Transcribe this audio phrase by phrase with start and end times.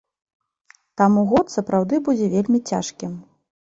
[1.03, 3.19] Таму год сапраўды будзе вельмі цяжкім.